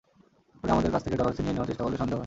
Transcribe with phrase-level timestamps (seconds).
[0.59, 2.19] পরে আমাদের কাছ থেকে ডলার ছিনিয়ে নেওয়ার চেষ্টা করলে সন্দেহ হয়।